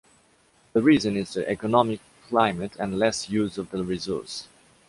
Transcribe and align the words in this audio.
The 0.73 0.81
reason 0.81 1.15
is 1.15 1.33
the 1.35 1.47
economic 1.47 1.99
climate 2.27 2.75
and 2.79 2.97
less 2.97 3.29
use 3.29 3.59
of 3.59 3.69
the 3.69 3.83
resource. 3.83 4.47